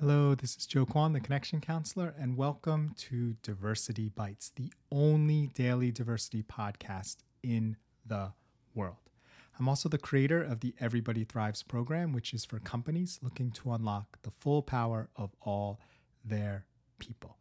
[0.00, 5.48] Hello, this is Joe Kwan, the Connection Counselor, and welcome to Diversity Bites, the only
[5.48, 7.76] daily diversity podcast in
[8.06, 8.32] the
[8.74, 8.96] world.
[9.58, 13.72] I'm also the creator of the Everybody Thrives program, which is for companies looking to
[13.72, 15.80] unlock the full power of all
[16.24, 16.64] their
[16.98, 17.36] people.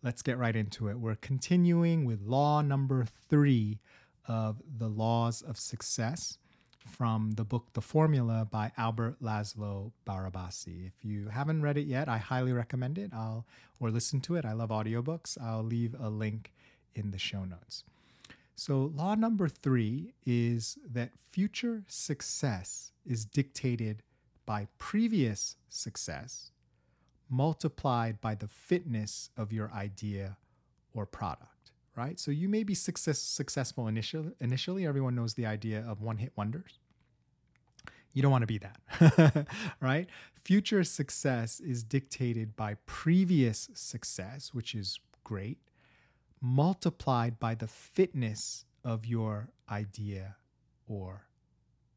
[0.00, 1.00] Let's get right into it.
[1.00, 3.80] We're continuing with law number three
[4.28, 6.38] of the laws of success
[6.86, 10.86] from the book The Formula by Albert Laszlo Barabasi.
[10.86, 13.10] If you haven't read it yet, I highly recommend it.
[13.12, 13.46] I'll
[13.80, 14.44] or listen to it.
[14.44, 15.36] I love audiobooks.
[15.42, 16.52] I'll leave a link
[16.94, 17.84] in the show notes.
[18.56, 24.02] So, law number 3 is that future success is dictated
[24.46, 26.52] by previous success
[27.28, 30.36] multiplied by the fitness of your idea
[30.94, 31.53] or product,
[31.96, 32.18] right?
[32.18, 34.86] So you may be success, successful initially, initially.
[34.86, 36.78] Everyone knows the idea of one hit wonders.
[38.12, 39.46] You don't want to be that,
[39.80, 40.06] right?
[40.44, 45.58] Future success is dictated by previous success, which is great,
[46.40, 50.36] multiplied by the fitness of your idea
[50.86, 51.26] or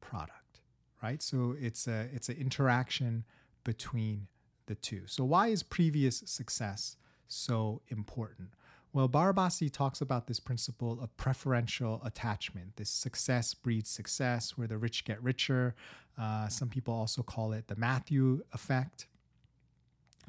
[0.00, 0.60] product,
[1.02, 1.22] right?
[1.22, 3.24] So it's a it's an interaction
[3.64, 4.28] between
[4.66, 5.02] the two.
[5.06, 6.96] So, why is previous success
[7.28, 8.50] so important?
[8.96, 12.76] Well, Barabasi talks about this principle of preferential attachment.
[12.76, 15.74] This success breeds success, where the rich get richer.
[16.16, 19.06] Uh, some people also call it the Matthew effect,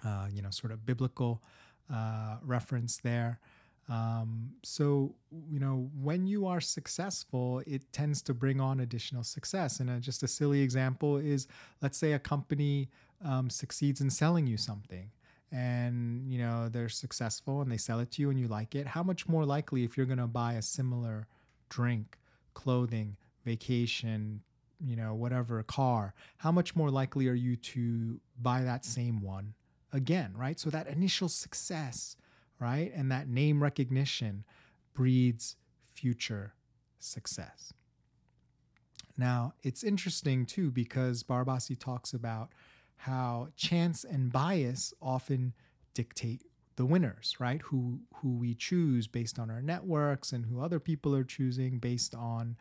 [0.06, 1.42] uh, you know, sort of biblical
[1.90, 3.40] uh, reference there.
[3.88, 5.16] Um, so,
[5.50, 9.80] you know, when you are successful, it tends to bring on additional success.
[9.80, 11.48] And uh, just a silly example is
[11.82, 12.90] let's say a company
[13.24, 15.10] um, succeeds in selling you something
[15.52, 18.88] and you know they're successful and they sell it to you and you like it
[18.88, 21.28] how much more likely if you're going to buy a similar
[21.70, 22.18] drink
[22.54, 23.16] clothing
[23.46, 24.42] vacation
[24.80, 29.54] you know whatever car how much more likely are you to buy that same one
[29.94, 30.60] again right?
[30.60, 32.16] So that initial success
[32.60, 34.44] right and that name recognition
[34.94, 35.56] breeds
[35.94, 36.54] future
[37.00, 37.74] success.
[39.18, 42.50] Now it's interesting too because Barabasi talks about
[42.98, 45.54] how chance and bias often
[45.94, 46.44] dictate
[46.76, 47.62] the winners, right?
[47.64, 52.14] Who who we choose based on our networks and who other people are choosing based
[52.14, 52.56] on,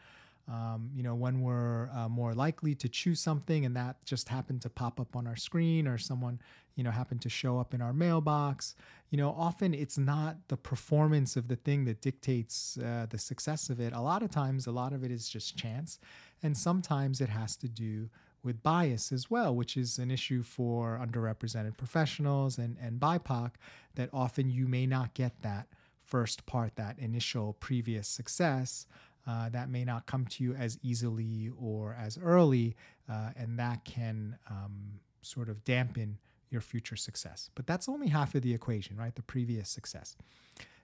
[0.48, 4.62] um, you know, when we're uh, more likely to choose something, and that just happened
[4.62, 6.40] to pop up on our screen, or someone,
[6.76, 8.74] you know, happened to show up in our mailbox.
[9.10, 13.68] You know, often it's not the performance of the thing that dictates uh, the success
[13.70, 13.92] of it.
[13.92, 15.98] A lot of times, a lot of it is just chance,
[16.42, 18.08] and sometimes it has to do
[18.46, 23.50] with bias as well, which is an issue for underrepresented professionals and, and BIPOC,
[23.96, 25.66] that often you may not get that
[26.02, 28.86] first part, that initial previous success.
[29.26, 32.76] Uh, that may not come to you as easily or as early,
[33.10, 36.16] uh, and that can um, sort of dampen
[36.48, 37.50] your future success.
[37.56, 39.14] But that's only half of the equation, right?
[39.16, 40.16] The previous success.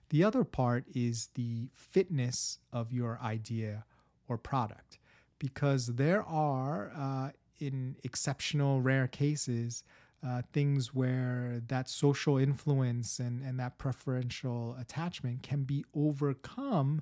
[0.09, 3.85] The other part is the fitness of your idea
[4.27, 4.99] or product,
[5.39, 9.83] because there are uh, in exceptional rare cases
[10.25, 17.01] uh, things where that social influence and, and that preferential attachment can be overcome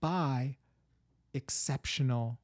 [0.00, 0.56] by
[1.32, 2.38] exceptional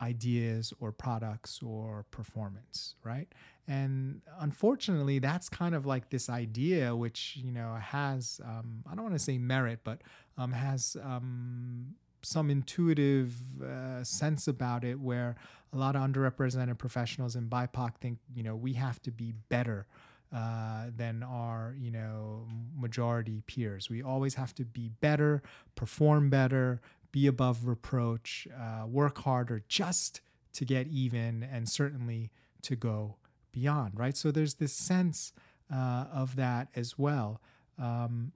[0.00, 3.28] ideas or products or performance right?
[3.68, 9.04] And unfortunately that's kind of like this idea which you know has um, i don't
[9.04, 10.02] want to say merit but
[10.36, 15.36] um, has um, some intuitive uh, sense about it where
[15.72, 19.86] a lot of underrepresented professionals in BIPOC think, you know, we have to be better
[20.34, 23.90] uh, than our, you know, majority peers.
[23.90, 25.42] We always have to be better,
[25.74, 26.80] perform better,
[27.10, 30.20] be above reproach, uh, work harder just
[30.54, 32.30] to get even, and certainly
[32.62, 33.16] to go
[33.52, 34.16] beyond, right?
[34.16, 35.32] So there's this sense
[35.72, 37.40] uh, of that as well.
[37.78, 38.32] Um,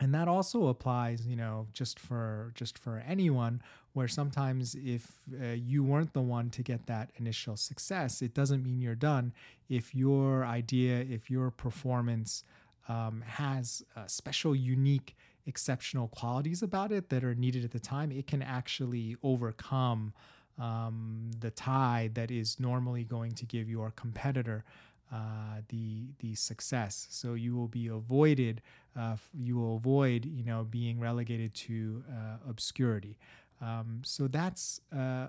[0.00, 3.62] and that also applies you know just for just for anyone
[3.92, 8.64] where sometimes if uh, you weren't the one to get that initial success it doesn't
[8.64, 9.32] mean you're done
[9.68, 12.44] if your idea if your performance
[12.88, 15.14] um, has uh, special unique
[15.46, 20.12] exceptional qualities about it that are needed at the time it can actually overcome
[20.58, 24.64] um, the tide that is normally going to give your competitor
[25.12, 27.06] uh, the the success.
[27.10, 28.62] So you will be avoided.
[28.96, 33.18] Uh, you will avoid you know being relegated to uh, obscurity.
[33.60, 35.28] Um, so that's uh,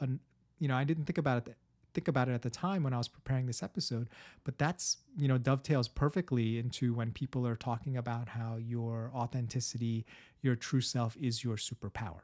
[0.00, 0.20] an,
[0.58, 1.56] you know I didn't think about it
[1.94, 4.08] think about it at the time when I was preparing this episode,
[4.44, 10.06] but that's, you know, dovetails perfectly into when people are talking about how your authenticity,
[10.40, 12.20] your true self is your superpower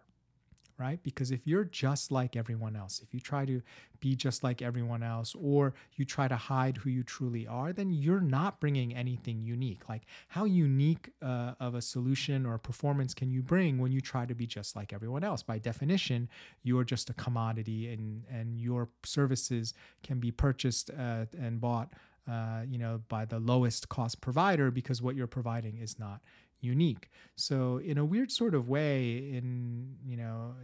[0.78, 1.02] right?
[1.02, 3.62] Because if you're just like everyone else, if you try to
[4.00, 7.90] be just like everyone else, or you try to hide who you truly are, then
[7.90, 9.88] you're not bringing anything unique.
[9.88, 14.00] Like, how unique uh, of a solution or a performance can you bring when you
[14.00, 15.42] try to be just like everyone else?
[15.42, 16.28] By definition,
[16.62, 21.92] you're just a commodity, and and your services can be purchased uh, and bought.
[22.26, 26.22] Uh, you know, by the lowest cost provider because what you're providing is not
[26.60, 27.10] unique.
[27.36, 30.54] So in a weird sort of way, in you know,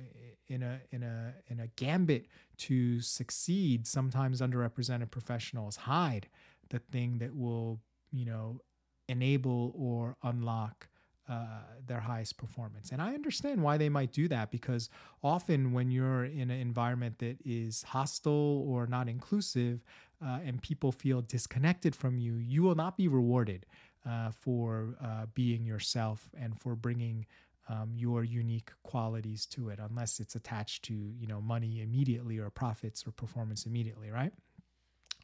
[0.48, 2.26] in a in a in a gambit
[2.58, 6.28] to succeed, sometimes underrepresented professionals hide
[6.70, 7.80] the thing that will
[8.12, 8.60] you know
[9.08, 10.88] enable or unlock
[11.30, 12.90] uh, their highest performance.
[12.90, 14.90] And I understand why they might do that because
[15.22, 19.84] often when you're in an environment that is hostile or not inclusive
[20.24, 23.64] uh, and people feel disconnected from you, you will not be rewarded
[24.08, 27.26] uh, for uh, being yourself and for bringing
[27.68, 32.50] um, your unique qualities to it, unless it's attached to you know money immediately or
[32.50, 34.32] profits or performance immediately, right?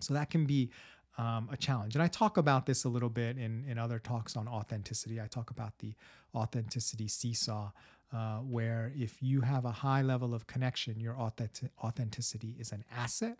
[0.00, 0.70] So that can be
[1.18, 1.94] um, a challenge.
[1.94, 5.20] And I talk about this a little bit in, in other talks on authenticity.
[5.20, 5.94] I talk about the
[6.34, 7.70] authenticity seesaw,
[8.12, 12.84] uh, where if you have a high level of connection, your authentic- authenticity is an
[12.94, 13.38] asset.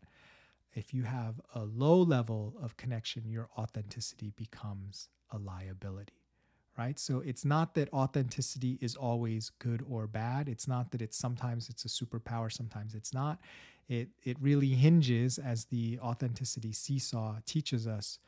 [0.76, 6.12] If you have a low level of connection, your authenticity becomes a liability
[6.78, 6.98] right?
[6.98, 10.48] So it's not that authenticity is always good or bad.
[10.48, 13.38] It's not that it's sometimes it's a superpower sometimes it's not.
[13.88, 18.18] It it really hinges as the authenticity seesaw teaches us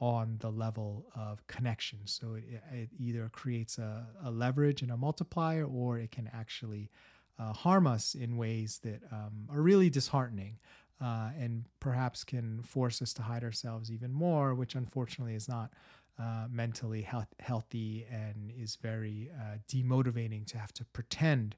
[0.00, 2.00] on the level of connection.
[2.04, 6.90] So it, it either creates a, a, leverage and a multiplier or it can actually
[7.38, 10.58] uh, harm us in ways that um, are really disheartening
[11.00, 15.70] uh, and perhaps can force us to hide ourselves even more, which unfortunately is not
[16.18, 21.56] uh, mentally health- healthy and is very uh, demotivating to have to pretend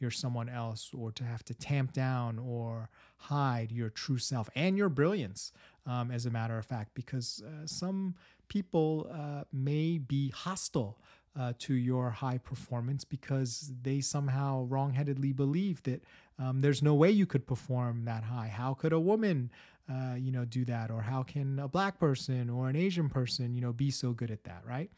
[0.00, 4.78] you're someone else or to have to tamp down or hide your true self and
[4.78, 5.52] your brilliance,
[5.86, 8.14] um, as a matter of fact, because uh, some
[8.48, 11.00] people uh, may be hostile.
[11.38, 16.02] Uh, to your high performance because they somehow wrongheadedly believe that
[16.36, 18.48] um, there's no way you could perform that high.
[18.48, 19.48] How could a woman
[19.90, 20.90] uh, you know, do that?
[20.90, 24.30] Or how can a black person or an Asian person, you know, be so good
[24.30, 24.90] at that, right?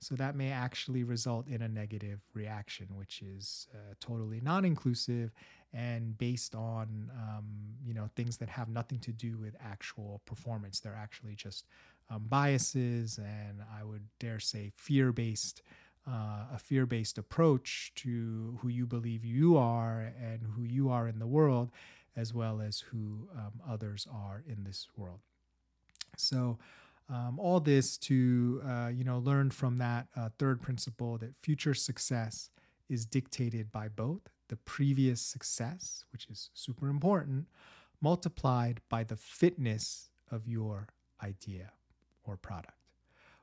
[0.00, 5.32] So that may actually result in a negative reaction, which is uh, totally non-inclusive
[5.72, 7.44] and based on um,
[7.84, 10.80] you know things that have nothing to do with actual performance.
[10.80, 11.66] They're actually just
[12.10, 15.62] um, biases, and I would dare say fear-based.
[16.08, 21.08] Uh, a fear based approach to who you believe you are and who you are
[21.08, 21.68] in the world
[22.16, 25.18] as well as who um, others are in this world.
[26.16, 26.58] So,
[27.08, 31.74] um, all this to uh, you know learn from that uh, third principle that future
[31.74, 32.50] success
[32.88, 37.46] is dictated by both the previous success, which is super important,
[38.00, 40.88] multiplied by the fitness of your
[41.22, 41.72] idea
[42.24, 42.75] or product.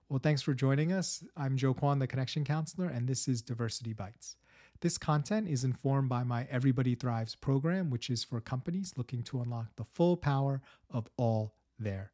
[0.09, 1.23] Well, thanks for joining us.
[1.35, 4.35] I'm Joe Kwan, the Connection Counselor, and this is Diversity Bites.
[4.81, 9.41] This content is informed by my Everybody Thrives program, which is for companies looking to
[9.41, 12.11] unlock the full power of all their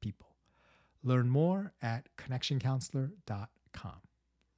[0.00, 0.36] people.
[1.02, 4.00] Learn more at connectioncounselor.com.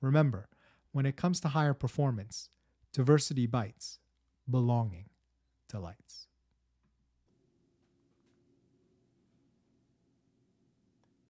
[0.01, 0.49] Remember,
[0.93, 2.51] when it comes to higher performance,
[2.93, 3.99] diversity bites,
[4.49, 5.09] belonging
[5.69, 6.29] delights.